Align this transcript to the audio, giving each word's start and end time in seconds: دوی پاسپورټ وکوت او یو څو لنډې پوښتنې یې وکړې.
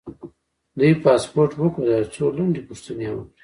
دوی 0.77 0.93
پاسپورټ 1.03 1.51
وکوت 1.55 1.85
او 1.87 1.91
یو 1.97 2.11
څو 2.15 2.25
لنډې 2.37 2.61
پوښتنې 2.69 3.05
یې 3.07 3.11
وکړې. 3.15 3.35